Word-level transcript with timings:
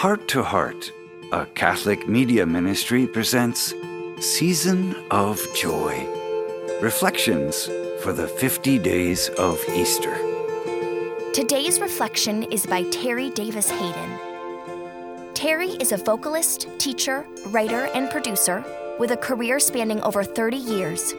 Heart 0.00 0.28
to 0.28 0.42
Heart, 0.42 0.92
a 1.30 1.44
Catholic 1.44 2.08
media 2.08 2.46
ministry, 2.46 3.06
presents 3.06 3.74
Season 4.18 4.96
of 5.10 5.38
Joy 5.54 6.08
Reflections 6.80 7.66
for 8.02 8.14
the 8.14 8.26
50 8.26 8.78
Days 8.78 9.28
of 9.36 9.62
Easter. 9.68 10.16
Today's 11.34 11.80
reflection 11.80 12.44
is 12.44 12.64
by 12.64 12.84
Terry 12.84 13.28
Davis 13.28 13.68
Hayden. 13.68 14.18
Terri 15.34 15.78
is 15.82 15.92
a 15.92 15.98
vocalist, 15.98 16.66
teacher, 16.78 17.26
writer, 17.48 17.84
and 17.94 18.08
producer 18.08 18.64
with 18.98 19.10
a 19.10 19.18
career 19.18 19.60
spanning 19.60 20.00
over 20.00 20.24
30 20.24 20.56
years. 20.56 21.12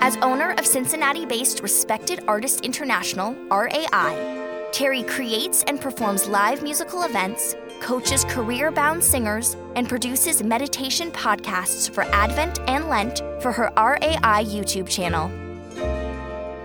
As 0.00 0.16
owner 0.16 0.54
of 0.58 0.66
Cincinnati 0.66 1.24
based 1.24 1.62
Respected 1.62 2.24
Artist 2.26 2.62
International, 2.62 3.36
RAI, 3.48 4.34
Terri 4.72 5.06
creates 5.08 5.62
and 5.68 5.80
performs 5.80 6.26
live 6.26 6.64
musical 6.64 7.04
events 7.04 7.54
coaches 7.84 8.24
career 8.24 8.72
bound 8.72 9.04
singers, 9.04 9.56
and 9.76 9.88
produces 9.88 10.42
meditation 10.42 11.10
podcasts 11.10 11.90
for 11.90 12.02
Advent 12.14 12.58
and 12.66 12.88
Lent 12.88 13.18
for 13.42 13.52
her 13.52 13.70
RAI 13.76 14.44
YouTube 14.44 14.88
channel. 14.88 15.28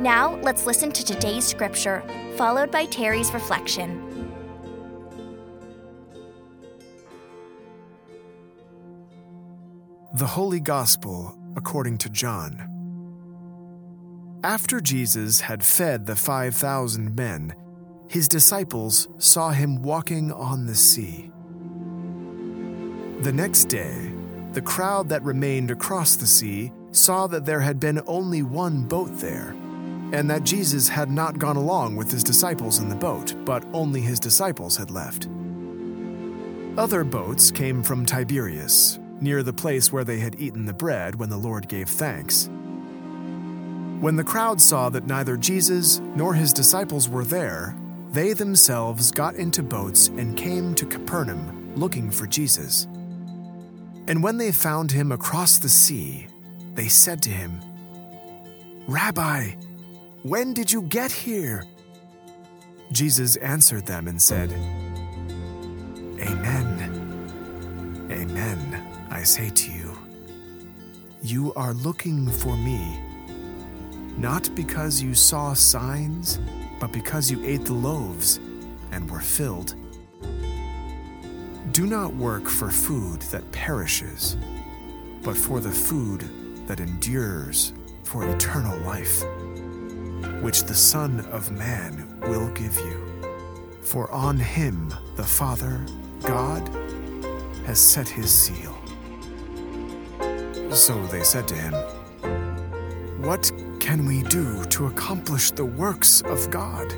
Now, 0.01 0.39
let's 0.41 0.65
listen 0.65 0.93
to 0.93 1.03
today's 1.03 1.45
scripture, 1.45 2.01
followed 2.37 2.71
by 2.71 2.85
Terri's 2.85 3.33
reflection. 3.33 4.05
The 10.13 10.25
Holy 10.25 10.61
Gospel 10.61 11.37
according 11.57 11.97
to 11.97 12.09
John. 12.09 12.65
After 14.43 14.79
Jesus 14.79 15.41
had 15.41 15.65
fed 15.65 16.05
the 16.05 16.15
5,000 16.15 17.13
men, 17.13 17.53
his 18.09 18.27
disciples 18.27 19.07
saw 19.19 19.51
him 19.51 19.83
walking 19.83 20.31
on 20.31 20.65
the 20.65 20.73
sea. 20.73 21.29
The 23.21 23.31
next 23.31 23.65
day, 23.65 24.11
the 24.53 24.63
crowd 24.63 25.09
that 25.09 25.23
remained 25.23 25.69
across 25.69 26.15
the 26.15 26.25
sea 26.25 26.71
saw 26.91 27.27
that 27.27 27.45
there 27.45 27.59
had 27.59 27.79
been 27.79 28.01
only 28.07 28.41
one 28.41 28.87
boat 28.87 29.11
there, 29.19 29.55
and 30.11 30.27
that 30.27 30.43
Jesus 30.43 30.89
had 30.89 31.11
not 31.11 31.37
gone 31.37 31.55
along 31.55 31.97
with 31.97 32.09
his 32.09 32.23
disciples 32.23 32.79
in 32.79 32.89
the 32.89 32.95
boat, 32.95 33.35
but 33.45 33.63
only 33.73 34.01
his 34.01 34.19
disciples 34.19 34.75
had 34.75 34.89
left. 34.89 35.27
Other 36.79 37.03
boats 37.03 37.51
came 37.51 37.83
from 37.83 38.07
Tiberias, 38.07 38.97
near 39.21 39.43
the 39.43 39.53
place 39.53 39.91
where 39.93 40.03
they 40.03 40.17
had 40.17 40.41
eaten 40.41 40.65
the 40.65 40.73
bread 40.73 41.13
when 41.13 41.29
the 41.29 41.37
Lord 41.37 41.67
gave 41.67 41.89
thanks. 41.89 42.49
When 44.01 44.15
the 44.15 44.23
crowd 44.23 44.59
saw 44.59 44.89
that 44.89 45.05
neither 45.05 45.37
Jesus 45.37 45.99
nor 45.99 46.33
his 46.33 46.53
disciples 46.53 47.07
were 47.07 47.25
there, 47.25 47.75
they 48.11 48.33
themselves 48.33 49.11
got 49.11 49.35
into 49.35 49.61
boats 49.61 50.07
and 50.07 50.35
came 50.35 50.73
to 50.75 50.85
Capernaum 50.85 51.75
looking 51.75 52.09
for 52.09 52.25
Jesus. 52.25 52.85
And 54.07 54.23
when 54.23 54.37
they 54.37 54.51
found 54.51 54.91
him 54.91 55.11
across 55.11 55.59
the 55.59 55.69
sea, 55.69 56.27
they 56.73 56.87
said 56.87 57.21
to 57.23 57.29
him, 57.29 57.61
Rabbi, 58.87 59.51
when 60.23 60.53
did 60.53 60.71
you 60.71 60.81
get 60.83 61.11
here? 61.11 61.63
Jesus 62.91 63.35
answered 63.37 63.85
them 63.85 64.07
and 64.07 64.19
said, 64.19 64.51
Amen. 66.19 66.79
Amen, 68.09 69.07
I 69.11 69.21
say 69.21 69.49
to 69.51 69.71
you. 69.71 69.97
You 71.21 71.53
are 71.53 71.73
looking 71.73 72.27
for 72.31 72.57
me, 72.57 72.99
not 74.17 74.49
because 74.55 74.99
you 74.99 75.13
saw 75.13 75.53
signs 75.53 76.39
but 76.79 76.91
because 76.91 77.29
you 77.29 77.43
ate 77.43 77.65
the 77.65 77.73
loaves 77.73 78.39
and 78.91 79.09
were 79.09 79.19
filled. 79.19 79.75
Do 81.71 81.85
not 81.85 82.15
work 82.15 82.47
for 82.47 82.71
food 82.71 83.21
that 83.23 83.51
perishes, 83.51 84.37
but 85.23 85.37
for 85.37 85.59
the 85.59 85.71
food 85.71 86.21
that 86.67 86.79
endures 86.79 87.73
for 88.03 88.27
eternal 88.27 88.77
life, 88.79 89.23
which 90.41 90.63
the 90.63 90.73
Son 90.73 91.19
of 91.31 91.51
Man 91.51 92.19
will 92.21 92.49
give 92.49 92.75
you. 92.77 93.05
For 93.81 94.09
on 94.11 94.37
him 94.37 94.93
the 95.15 95.23
Father, 95.23 95.85
God, 96.23 96.67
has 97.65 97.79
set 97.79 98.07
his 98.07 98.31
seal. 98.31 98.75
So 100.71 101.05
they 101.07 101.23
said 101.23 101.47
to 101.49 101.55
him, 101.55 101.73
What 103.21 103.51
can 103.79 104.05
we 104.05 104.23
do 104.23 104.63
to 104.65 104.87
accomplish 104.87 105.51
the 105.51 105.65
works 105.65 106.21
of 106.21 106.49
God? 106.51 106.93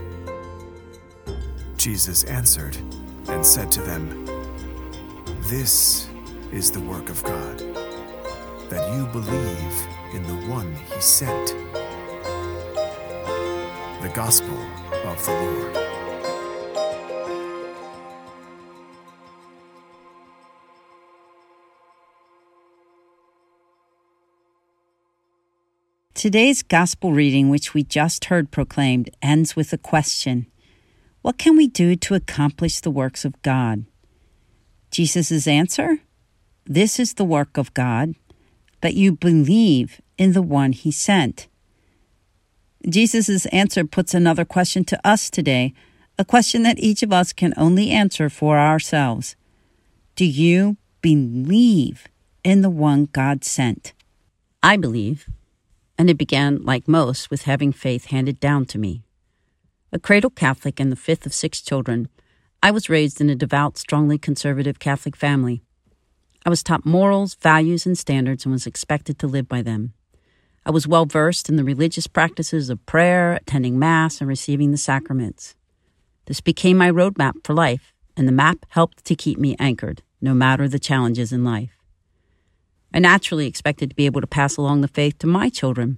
Jesus 1.78 2.24
answered 2.26 2.78
and 3.30 3.46
said 3.46 3.72
to 3.72 3.82
them, 3.82 4.26
This 5.42 6.10
is 6.52 6.72
the 6.72 6.82
work 6.82 7.10
of 7.10 7.24
God, 7.24 7.60
that 8.70 8.94
you 8.96 9.06
believe 9.08 9.88
in 10.14 10.24
the 10.24 10.48
one 10.48 10.74
he 10.76 11.00
sent. 11.00 11.56
The 14.02 14.12
Gospel 14.14 14.58
of 15.06 15.26
the 15.26 15.32
Lord. 15.32 15.91
Today's 26.22 26.62
gospel 26.62 27.14
reading, 27.14 27.50
which 27.50 27.74
we 27.74 27.82
just 27.82 28.26
heard 28.26 28.52
proclaimed, 28.52 29.10
ends 29.24 29.56
with 29.56 29.74
a 29.74 29.78
question 29.80 30.46
What 31.24 31.40
can 31.40 31.58
we 31.58 31.68
do 31.68 31.96
to 31.96 32.14
accomplish 32.14 32.80
the 32.80 32.92
works 32.92 33.26
of 33.26 33.42
God? 33.42 33.86
Jesus' 34.92 35.48
answer 35.48 35.98
This 36.64 37.00
is 37.00 37.16
the 37.16 37.26
work 37.26 37.58
of 37.58 37.74
God, 37.74 38.14
that 38.82 38.94
you 38.94 39.14
believe 39.14 40.00
in 40.20 40.34
the 40.34 40.44
one 40.44 40.74
he 40.74 40.92
sent. 40.92 41.48
Jesus' 42.88 43.48
answer 43.48 43.84
puts 43.84 44.14
another 44.14 44.46
question 44.46 44.84
to 44.84 45.00
us 45.04 45.28
today, 45.28 45.74
a 46.20 46.24
question 46.24 46.62
that 46.62 46.78
each 46.78 47.02
of 47.02 47.12
us 47.12 47.34
can 47.34 47.52
only 47.58 47.90
answer 47.90 48.30
for 48.30 48.60
ourselves. 48.60 49.36
Do 50.16 50.26
you 50.26 50.78
believe 51.02 52.08
in 52.44 52.62
the 52.62 52.70
one 52.70 53.10
God 53.12 53.44
sent? 53.44 53.94
I 54.62 54.78
believe 54.78 55.28
and 56.02 56.10
it 56.10 56.18
began, 56.18 56.60
like 56.64 56.88
most, 56.88 57.30
with 57.30 57.44
having 57.44 57.72
faith 57.72 58.06
handed 58.06 58.40
down 58.40 58.66
to 58.66 58.80
me. 58.80 59.04
A 59.92 60.00
cradle 60.00 60.32
Catholic 60.32 60.80
and 60.80 60.92
the 60.92 60.96
fifth 60.96 61.28
of 61.28 61.34
six 61.34 61.62
children, 61.62 62.08
I 62.64 62.72
was 62.72 62.90
raised 62.90 63.22
in 63.22 63.30
a 63.30 63.36
devout, 63.36 63.78
strongly 63.78 64.18
conservative 64.18 64.80
Catholic 64.80 65.16
family. 65.16 65.62
I 66.44 66.50
was 66.50 66.64
taught 66.64 66.88
morals, 66.88 67.36
values, 67.36 67.86
and 67.86 67.96
standards 67.96 68.46
and 68.46 68.52
was 68.52 68.66
expected 68.66 69.20
to 69.20 69.28
live 69.28 69.48
by 69.48 69.62
them. 69.62 69.94
I 70.66 70.72
was 70.72 70.88
well 70.88 71.06
versed 71.06 71.50
in 71.50 71.56
the 71.56 71.64
religious 71.64 72.08
practices 72.08 72.72
of 72.72 72.84
prayer, 72.88 73.34
attending 73.34 73.78
Mass, 73.78 74.22
and 74.22 74.28
receiving 74.28 74.72
the 74.72 74.78
sacraments. 74.78 75.54
This 76.26 76.42
became 76.42 76.78
my 76.78 76.90
roadmap 76.90 77.46
for 77.46 77.54
life, 77.54 77.94
and 78.18 78.28
the 78.28 78.32
map 78.32 78.66
helped 78.70 79.06
to 79.06 79.16
keep 79.16 79.38
me 79.38 79.56
anchored, 79.60 80.02
no 80.20 80.34
matter 80.34 80.68
the 80.68 80.80
challenges 80.80 81.32
in 81.32 81.44
life. 81.44 81.78
I 82.94 83.00
naturally 83.00 83.48
expected 83.48 83.90
to 83.90 83.96
be 83.96 84.06
able 84.06 84.22
to 84.22 84.28
pass 84.28 84.58
along 84.58 84.82
the 84.82 84.88
faith 84.88 85.18
to 85.20 85.28
my 85.28 85.50
children. 85.50 85.98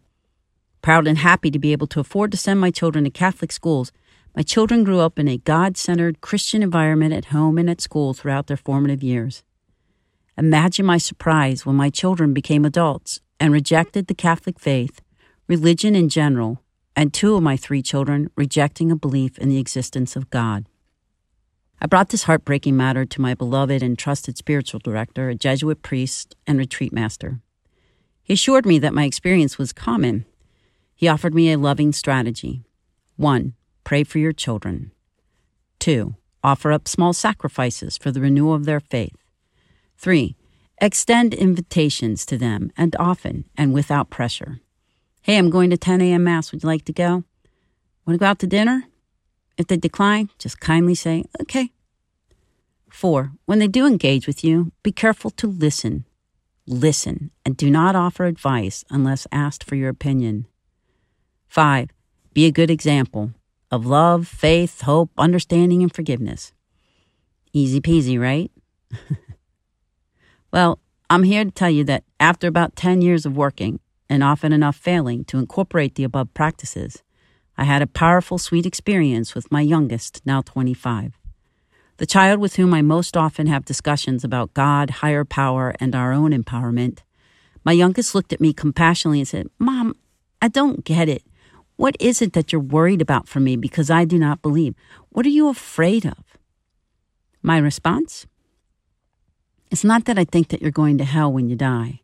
Proud 0.81 1.07
and 1.07 1.17
happy 1.17 1.49
to 1.49 1.59
be 1.59 1.71
able 1.71 1.87
to 1.87 1.99
afford 1.99 2.31
to 2.31 2.37
send 2.37 2.59
my 2.59 2.69
children 2.69 3.05
to 3.05 3.09
Catholic 3.09 3.51
schools, 3.51 3.91
my 4.35 4.43
children 4.43 4.83
grew 4.83 4.99
up 4.99 5.17
in 5.17 5.27
a 5.27 5.37
God 5.37 5.77
centered 5.77 6.21
Christian 6.21 6.61
environment 6.61 7.13
at 7.13 7.25
home 7.25 7.57
and 7.57 7.69
at 7.69 7.81
school 7.81 8.13
throughout 8.13 8.47
their 8.47 8.57
formative 8.57 9.03
years. 9.03 9.43
Imagine 10.37 10.85
my 10.85 10.97
surprise 10.97 11.65
when 11.65 11.75
my 11.75 11.89
children 11.89 12.33
became 12.33 12.65
adults 12.65 13.21
and 13.39 13.53
rejected 13.53 14.07
the 14.07 14.15
Catholic 14.15 14.59
faith, 14.59 15.01
religion 15.47 15.95
in 15.95 16.09
general, 16.09 16.61
and 16.95 17.13
two 17.13 17.35
of 17.35 17.43
my 17.43 17.57
three 17.57 17.81
children 17.81 18.29
rejecting 18.35 18.91
a 18.91 18.95
belief 18.95 19.37
in 19.37 19.49
the 19.49 19.59
existence 19.59 20.15
of 20.15 20.29
God. 20.29 20.65
I 21.83 21.85
brought 21.85 22.09
this 22.09 22.23
heartbreaking 22.23 22.77
matter 22.77 23.03
to 23.03 23.21
my 23.21 23.33
beloved 23.33 23.83
and 23.83 23.99
trusted 23.99 24.37
spiritual 24.37 24.79
director, 24.79 25.27
a 25.27 25.35
Jesuit 25.35 25.81
priest 25.81 26.33
and 26.47 26.57
retreat 26.57 26.93
master. 26.93 27.41
He 28.23 28.35
assured 28.35 28.65
me 28.65 28.79
that 28.79 28.93
my 28.93 29.03
experience 29.03 29.57
was 29.57 29.73
common. 29.73 30.23
He 30.95 31.09
offered 31.09 31.35
me 31.35 31.51
a 31.51 31.57
loving 31.57 31.91
strategy. 31.91 32.63
One, 33.17 33.55
pray 33.83 34.05
for 34.05 34.19
your 34.19 34.31
children. 34.31 34.93
Two, 35.77 36.15
offer 36.41 36.71
up 36.71 36.87
small 36.87 37.11
sacrifices 37.11 37.97
for 37.97 38.11
the 38.11 38.21
renewal 38.21 38.53
of 38.53 38.63
their 38.63 38.79
faith. 38.79 39.17
Three, 39.97 40.37
extend 40.79 41.33
invitations 41.33 42.25
to 42.27 42.37
them 42.37 42.71
and 42.77 42.95
often 42.97 43.43
and 43.57 43.73
without 43.73 44.09
pressure. 44.09 44.61
Hey, 45.21 45.37
I'm 45.37 45.49
going 45.49 45.69
to 45.71 45.77
10 45.77 45.99
a.m. 45.99 46.23
Mass. 46.23 46.53
Would 46.53 46.63
you 46.63 46.67
like 46.67 46.85
to 46.85 46.93
go? 46.93 47.25
Want 48.05 48.15
to 48.15 48.17
go 48.17 48.25
out 48.25 48.39
to 48.39 48.47
dinner? 48.47 48.85
If 49.57 49.67
they 49.67 49.77
decline, 49.77 50.29
just 50.39 50.61
kindly 50.61 50.95
say, 50.95 51.25
okay. 51.41 51.72
Four, 52.93 53.31
when 53.45 53.57
they 53.57 53.67
do 53.67 53.87
engage 53.87 54.27
with 54.27 54.43
you, 54.43 54.71
be 54.83 54.91
careful 54.91 55.31
to 55.31 55.47
listen. 55.47 56.05
Listen 56.67 57.31
and 57.43 57.57
do 57.57 57.71
not 57.71 57.95
offer 57.95 58.25
advice 58.25 58.85
unless 58.91 59.25
asked 59.31 59.63
for 59.63 59.73
your 59.75 59.89
opinion. 59.89 60.45
Five, 61.47 61.89
be 62.33 62.45
a 62.45 62.51
good 62.51 62.69
example 62.69 63.31
of 63.71 63.87
love, 63.87 64.27
faith, 64.27 64.81
hope, 64.81 65.09
understanding, 65.17 65.81
and 65.81 65.93
forgiveness. 65.93 66.53
Easy 67.51 67.81
peasy, 67.81 68.17
right? 68.21 68.51
well, 70.51 70.79
I'm 71.09 71.23
here 71.23 71.43
to 71.43 71.51
tell 71.51 71.71
you 71.71 71.83
that 71.85 72.03
after 72.19 72.47
about 72.47 72.75
10 72.75 73.01
years 73.01 73.25
of 73.25 73.35
working, 73.35 73.79
and 74.07 74.23
often 74.23 74.53
enough 74.53 74.75
failing 74.75 75.25
to 75.25 75.39
incorporate 75.39 75.95
the 75.95 76.03
above 76.03 76.31
practices, 76.35 77.01
I 77.57 77.63
had 77.63 77.81
a 77.81 77.87
powerful, 77.87 78.37
sweet 78.37 78.67
experience 78.67 79.33
with 79.33 79.51
my 79.51 79.61
youngest, 79.61 80.21
now 80.25 80.41
25. 80.43 81.22
The 82.03 82.07
child 82.07 82.41
with 82.41 82.57
whom 82.57 82.73
I 82.73 82.81
most 82.81 83.15
often 83.15 83.47
have 83.47 83.63
discussions 83.63 84.25
about 84.25 84.53
God, 84.53 84.89
higher 84.89 85.23
power, 85.23 85.73
and 85.79 85.95
our 85.95 86.11
own 86.11 86.31
empowerment. 86.31 86.99
My 87.63 87.71
youngest 87.71 88.13
looked 88.13 88.33
at 88.33 88.41
me 88.41 88.51
compassionately 88.51 89.19
and 89.19 89.27
said, 89.27 89.47
Mom, 89.57 89.95
I 90.41 90.49
don't 90.49 90.83
get 90.83 91.07
it. 91.07 91.23
What 91.77 91.95
is 92.01 92.21
it 92.21 92.33
that 92.33 92.51
you're 92.51 92.59
worried 92.59 93.01
about 93.01 93.29
for 93.29 93.39
me 93.39 93.55
because 93.55 93.89
I 93.89 94.03
do 94.03 94.19
not 94.19 94.41
believe? 94.41 94.75
What 95.11 95.25
are 95.25 95.29
you 95.29 95.47
afraid 95.47 96.05
of? 96.05 96.17
My 97.41 97.57
response? 97.57 98.27
It's 99.71 99.85
not 99.85 100.03
that 100.03 100.19
I 100.19 100.25
think 100.25 100.49
that 100.49 100.61
you're 100.61 100.71
going 100.71 100.97
to 100.97 101.05
hell 101.05 101.31
when 101.31 101.47
you 101.47 101.55
die. 101.55 102.01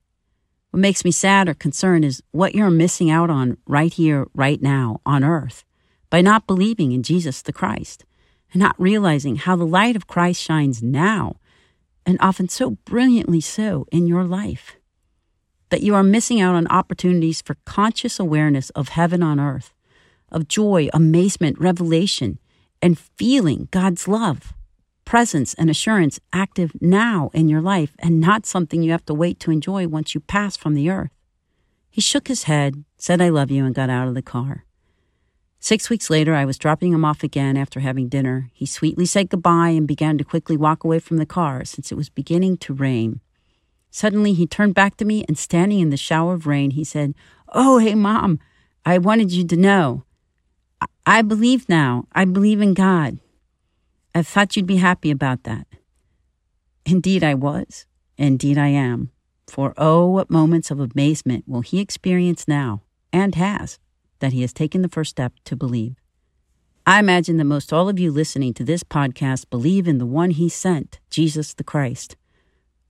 What 0.72 0.80
makes 0.80 1.04
me 1.04 1.12
sad 1.12 1.50
or 1.50 1.54
concerned 1.54 2.06
is 2.06 2.24
what 2.32 2.56
you're 2.56 2.70
missing 2.70 3.12
out 3.12 3.30
on 3.30 3.58
right 3.68 3.92
here, 3.92 4.28
right 4.34 4.62
now, 4.62 5.02
on 5.06 5.26
earth, 5.26 5.66
by 6.10 6.22
not 6.22 6.48
believing 6.48 6.94
in 6.94 7.04
Jesus 7.04 7.42
the 7.42 7.52
Christ 7.52 8.06
and 8.52 8.60
not 8.62 8.76
realizing 8.80 9.36
how 9.36 9.56
the 9.56 9.66
light 9.66 9.96
of 9.96 10.08
Christ 10.08 10.42
shines 10.42 10.82
now, 10.82 11.36
and 12.06 12.18
often 12.20 12.50
so 12.50 12.72
brilliantly 12.86 13.42
so 13.42 13.86
in 13.92 14.08
your 14.08 14.24
life. 14.24 14.78
That 15.70 15.82
you 15.84 15.94
are 15.94 16.04
missing 16.04 16.42
out 16.42 16.56
on 16.56 16.68
opportunities 16.68 17.42
for 17.42 17.58
conscious 17.66 18.20
awareness 18.20 18.72
of 18.72 18.90
heaven 18.90 19.22
on 19.22 19.40
earth, 19.40 19.74
of 20.32 20.48
joy, 20.48 20.90
amazement, 20.94 21.60
revelation, 21.60 22.40
and 22.82 22.98
feeling 22.98 23.68
God's 23.72 24.08
love, 24.08 24.54
presence, 25.06 25.54
and 25.56 25.70
assurance 25.70 26.20
active 26.34 26.72
now 26.82 27.30
in 27.34 27.50
your 27.50 27.62
life 27.62 27.96
and 28.00 28.20
not 28.20 28.46
something 28.46 28.82
you 28.82 28.92
have 28.92 29.06
to 29.06 29.14
wait 29.14 29.40
to 29.42 29.52
enjoy 29.52 29.88
once 29.88 30.16
you 30.16 30.22
pass 30.22 30.56
from 30.58 30.74
the 30.74 30.90
earth. 30.90 31.12
He 31.90 32.02
shook 32.02 32.28
his 32.28 32.44
head, 32.44 32.84
said, 32.98 33.22
I 33.22 33.30
love 33.30 33.52
you, 33.52 33.66
and 33.66 33.74
got 33.76 33.90
out 33.90 34.08
of 34.08 34.14
the 34.14 34.22
car. 34.22 34.66
Six 35.62 35.90
weeks 35.90 36.10
later, 36.10 36.34
I 36.34 36.46
was 36.46 36.58
dropping 36.58 36.94
him 36.94 37.04
off 37.04 37.22
again 37.22 37.58
after 37.58 37.82
having 37.82 38.08
dinner. 38.08 38.50
He 38.54 38.66
sweetly 38.66 39.06
said 39.06 39.30
goodbye 39.30 39.70
and 39.70 39.86
began 39.88 40.18
to 40.18 40.24
quickly 40.24 40.56
walk 40.56 40.86
away 40.86 41.00
from 41.00 41.18
the 41.18 41.26
car 41.26 41.66
since 41.66 41.92
it 41.92 41.96
was 41.96 42.08
beginning 42.10 42.58
to 42.60 42.74
rain. 42.74 43.20
Suddenly, 43.92 44.34
he 44.34 44.48
turned 44.48 44.74
back 44.74 44.96
to 44.98 45.06
me 45.06 45.26
and 45.28 45.38
standing 45.38 45.80
in 45.80 45.90
the 45.90 45.98
shower 45.98 46.34
of 46.34 46.48
rain, 46.48 46.72
he 46.72 46.86
said, 46.86 47.14
Oh, 47.50 47.78
hey, 47.78 47.94
Mom, 47.94 48.40
I 48.86 49.00
wanted 49.00 49.34
you 49.34 49.46
to 49.48 49.58
know. 49.58 50.06
I, 50.80 50.86
I 51.06 51.22
believe 51.24 51.68
now. 51.68 52.08
I 52.14 52.24
believe 52.24 52.62
in 52.62 52.74
God. 52.74 53.20
I 54.16 54.24
thought 54.24 54.56
you'd 54.56 54.66
be 54.66 54.78
happy 54.78 55.12
about 55.12 55.44
that. 55.44 55.68
Indeed, 56.86 57.24
I 57.24 57.34
was. 57.34 57.86
Indeed, 58.18 58.58
I 58.58 58.68
am. 58.68 59.12
For 59.48 59.74
oh, 59.78 60.08
what 60.08 60.30
moments 60.30 60.72
of 60.72 60.80
amazement 60.80 61.46
will 61.48 61.62
he 61.62 61.80
experience 61.80 62.48
now, 62.48 62.84
and 63.12 63.36
has 63.36 63.80
that 64.20 64.34
he 64.34 64.42
has 64.42 64.54
taken 64.54 64.82
the 64.82 64.90
first 64.90 65.12
step 65.12 65.34
to 65.46 65.56
believe. 65.56 65.96
I 66.86 67.00
imagine 67.00 67.38
that 67.38 67.46
most 67.46 67.72
all 67.72 67.90
of 67.90 68.00
you 68.00 68.12
listening 68.12 68.54
to 68.56 68.64
this 68.64 68.84
podcast 68.84 69.50
believe 69.50 69.88
in 69.88 69.98
the 69.98 70.06
one 70.06 70.32
he 70.32 70.50
sent, 70.50 71.00
Jesus 71.10 71.54
the 71.54 71.64
Christ. 71.64 72.16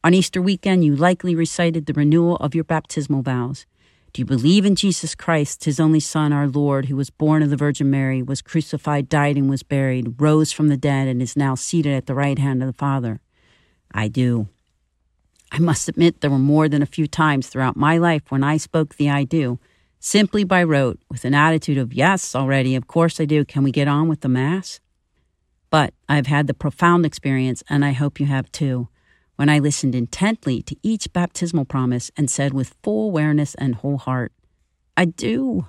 On 0.04 0.14
Easter 0.14 0.42
weekend, 0.42 0.86
you 0.86 0.96
likely 0.96 1.36
recited 1.36 1.86
the 1.86 1.94
renewal 1.94 2.38
of 2.38 2.56
your 2.56 2.64
baptismal 2.64 3.22
vows. 3.22 3.66
Do 4.14 4.22
you 4.22 4.26
believe 4.26 4.66
in 4.66 4.76
Jesus 4.76 5.14
Christ, 5.14 5.66
his 5.66 5.80
only 5.80 6.00
Son, 6.00 6.34
our 6.34 6.48
Lord, 6.48 6.86
who 6.86 6.96
was 6.96 7.10
born 7.10 7.44
of 7.44 7.50
the 7.50 7.58
Virgin 7.58 7.92
Mary, 7.92 8.24
was 8.24 8.42
crucified, 8.42 9.10
died, 9.10 9.36
and 9.36 9.50
was 9.50 9.62
buried, 9.62 10.20
rose 10.20 10.52
from 10.52 10.70
the 10.70 10.78
dead, 10.78 11.08
and 11.08 11.22
is 11.22 11.36
now 11.36 11.54
seated 11.54 11.94
at 11.94 12.06
the 12.06 12.16
right 12.16 12.40
hand 12.40 12.64
of 12.64 12.68
the 12.68 12.74
Father? 12.74 13.20
I 13.94 14.08
do. 14.08 14.48
I 15.52 15.60
must 15.60 15.90
admit 15.90 16.22
there 16.22 16.32
were 16.32 16.40
more 16.40 16.70
than 16.70 16.82
a 16.82 16.88
few 16.88 17.08
times 17.08 17.50
throughout 17.50 17.76
my 17.76 17.98
life 17.98 18.24
when 18.30 18.44
I 18.44 18.58
spoke 18.58 18.96
the 18.96 19.10
I 19.10 19.26
do, 19.26 19.60
simply 20.00 20.44
by 20.44 20.64
rote, 20.64 21.00
with 21.10 21.26
an 21.26 21.34
attitude 21.34 21.78
of, 21.78 21.94
yes, 21.94 22.36
already, 22.36 22.76
of 22.76 22.88
course 22.88 23.20
I 23.20 23.26
do, 23.26 23.46
can 23.46 23.64
we 23.64 23.72
get 23.72 23.88
on 23.88 24.08
with 24.08 24.22
the 24.22 24.30
Mass? 24.30 24.80
But 25.70 25.94
I've 26.08 26.28
had 26.28 26.48
the 26.48 26.54
profound 26.54 27.06
experience, 27.06 27.64
and 27.70 27.86
I 27.86 27.92
hope 27.92 28.20
you 28.20 28.26
have 28.26 28.52
too, 28.52 28.88
when 29.36 29.50
I 29.50 29.60
listened 29.60 29.96
intently 29.96 30.62
to 30.64 30.76
each 30.84 31.14
baptismal 31.14 31.66
promise 31.66 32.12
and 32.18 32.30
said 32.30 32.54
with 32.54 32.76
full 32.84 33.08
awareness 33.08 33.56
and 33.56 33.76
whole 33.76 33.98
heart, 33.98 34.32
I 34.98 35.06
do. 35.06 35.68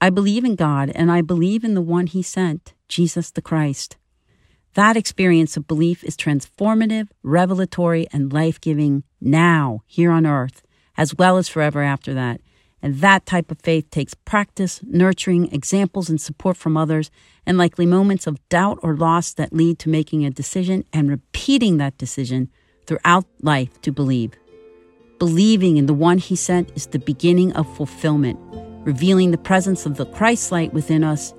I 0.00 0.10
believe 0.10 0.44
in 0.44 0.56
God, 0.56 0.90
and 0.94 1.10
I 1.10 1.20
believe 1.20 1.64
in 1.64 1.74
the 1.74 1.80
one 1.80 2.06
He 2.06 2.22
sent, 2.22 2.74
Jesus 2.88 3.30
the 3.30 3.42
Christ. 3.42 3.96
That 4.74 4.96
experience 4.96 5.56
of 5.56 5.66
belief 5.66 6.04
is 6.04 6.16
transformative, 6.16 7.08
revelatory, 7.22 8.06
and 8.12 8.32
life 8.32 8.60
giving 8.60 9.02
now, 9.20 9.82
here 9.86 10.12
on 10.12 10.26
earth, 10.26 10.62
as 10.96 11.14
well 11.14 11.36
as 11.36 11.48
forever 11.48 11.82
after 11.82 12.14
that. 12.14 12.40
And 12.82 12.96
that 13.00 13.26
type 13.26 13.50
of 13.50 13.60
faith 13.60 13.90
takes 13.90 14.14
practice, 14.14 14.80
nurturing, 14.84 15.52
examples, 15.52 16.08
and 16.08 16.20
support 16.20 16.56
from 16.56 16.76
others, 16.76 17.10
and 17.44 17.58
likely 17.58 17.84
moments 17.84 18.26
of 18.26 18.48
doubt 18.48 18.78
or 18.82 18.96
loss 18.96 19.34
that 19.34 19.52
lead 19.52 19.78
to 19.80 19.88
making 19.88 20.24
a 20.24 20.30
decision 20.30 20.84
and 20.92 21.10
repeating 21.10 21.76
that 21.76 21.98
decision 21.98 22.48
throughout 22.86 23.26
life 23.42 23.80
to 23.82 23.92
believe. 23.92 24.32
Believing 25.18 25.76
in 25.76 25.86
the 25.86 25.94
one 25.94 26.18
he 26.18 26.34
sent 26.36 26.70
is 26.74 26.86
the 26.86 26.98
beginning 26.98 27.52
of 27.52 27.76
fulfillment, 27.76 28.38
revealing 28.86 29.30
the 29.30 29.38
presence 29.38 29.84
of 29.84 29.96
the 29.96 30.06
Christ 30.06 30.50
light 30.50 30.72
within 30.72 31.04
us 31.04 31.34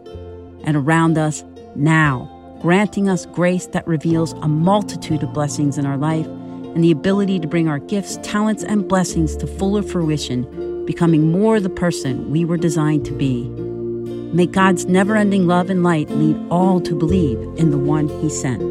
and 0.64 0.78
around 0.78 1.18
us 1.18 1.44
now, 1.76 2.60
granting 2.62 3.10
us 3.10 3.26
grace 3.26 3.66
that 3.68 3.88
reveals 3.88 4.34
a 4.34 4.48
multitude 4.48 5.24
of 5.24 5.34
blessings 5.34 5.80
in 5.80 5.88
our 5.88 5.98
life 5.98 6.28
and 6.28 6.84
the 6.84 6.92
ability 6.92 7.40
to 7.40 7.48
bring 7.48 7.68
our 7.68 7.80
gifts, 7.80 8.18
talents, 8.22 8.64
and 8.64 8.88
blessings 8.88 9.36
to 9.38 9.48
fuller 9.48 9.82
fruition 9.82 10.71
becoming 10.86 11.32
more 11.32 11.60
the 11.60 11.70
person 11.70 12.32
we 12.32 12.46
were 12.46 12.58
designed 12.58 13.06
to 13.06 13.12
be. 13.12 13.50
May 14.34 14.46
God's 14.46 14.86
never 14.86 15.16
ending 15.16 15.46
love 15.48 15.70
and 15.70 15.84
light 15.84 16.10
lead 16.10 16.38
all 16.50 16.80
to 16.82 16.96
believe 16.96 17.38
in 17.58 17.72
the 17.72 17.78
one 17.78 18.08
He 18.22 18.30
sent. 18.30 18.64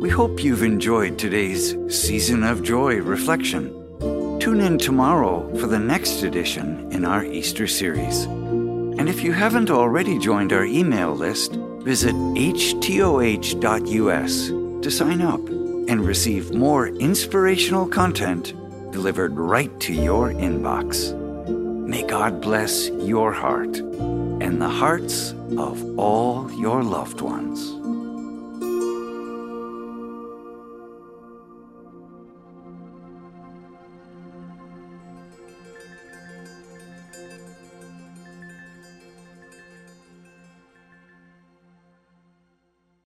We 0.00 0.10
hope 0.10 0.42
you've 0.42 0.62
enjoyed 0.62 1.18
today's 1.18 1.74
Season 1.88 2.42
of 2.42 2.62
Joy 2.62 2.96
reflection. 2.96 3.70
Tune 4.40 4.60
in 4.60 4.78
tomorrow 4.78 5.52
for 5.58 5.66
the 5.66 5.78
next 5.78 6.22
edition 6.22 6.92
in 6.92 7.04
our 7.04 7.24
Easter 7.24 7.66
series. 7.66 8.24
And 8.24 9.08
if 9.08 9.22
you 9.22 9.32
haven't 9.32 9.70
already 9.70 10.18
joined 10.18 10.52
our 10.52 10.64
email 10.64 11.14
list, 11.14 11.52
visit 11.80 12.14
htoh.us 12.14 12.88
to 14.48 14.90
sign 14.90 15.22
up 15.22 15.40
and 15.88 16.04
receive 16.04 16.52
more 16.52 16.88
inspirational 16.88 17.86
content 17.86 18.54
delivered 18.96 19.36
right 19.36 19.78
to 19.78 19.92
your 19.92 20.30
inbox. 20.30 21.12
May 21.86 22.02
God 22.02 22.40
bless 22.40 22.88
your 22.88 23.30
heart 23.30 23.76
and 23.76 24.58
the 24.58 24.70
hearts 24.70 25.32
of 25.58 25.98
all 25.98 26.50
your 26.52 26.82
loved 26.82 27.20
ones. 27.20 27.60